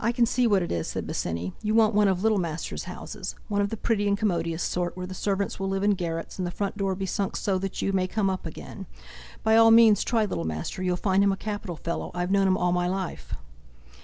"I 0.00 0.10
can 0.10 0.26
see 0.26 0.48
what 0.48 0.64
it 0.64 0.72
is," 0.72 0.88
said 0.88 1.06
Bosinney, 1.06 1.52
"you 1.62 1.72
want 1.72 1.94
one 1.94 2.08
of 2.08 2.22
Littlemaster's 2.24 2.82
houses—one 2.90 3.60
of 3.60 3.70
the 3.70 3.76
pretty 3.76 4.08
and 4.08 4.18
commodious 4.18 4.64
sort, 4.64 4.96
where 4.96 5.06
the 5.06 5.14
servants 5.14 5.60
will 5.60 5.68
live 5.68 5.84
in 5.84 5.92
garrets, 5.92 6.38
and 6.38 6.44
the 6.44 6.50
front 6.50 6.76
door 6.76 6.96
be 6.96 7.06
sunk 7.06 7.36
so 7.36 7.56
that 7.58 7.80
you 7.80 7.92
may 7.92 8.08
come 8.08 8.28
up 8.30 8.46
again. 8.46 8.86
By 9.44 9.54
all 9.54 9.70
means 9.70 10.02
try 10.02 10.24
Littlemaster, 10.26 10.82
you'll 10.84 10.96
find 10.96 11.22
him 11.22 11.30
a 11.30 11.36
capital 11.36 11.76
fellow, 11.76 12.10
I've 12.16 12.32
known 12.32 12.48
him 12.48 12.58
all 12.58 12.72
my 12.72 12.88
life!" 12.88 13.34